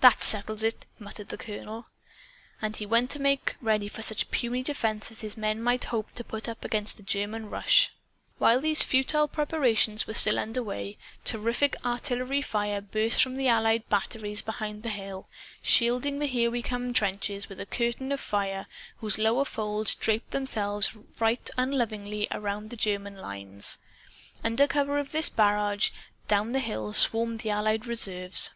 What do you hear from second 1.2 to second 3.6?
the colonel. And he went to make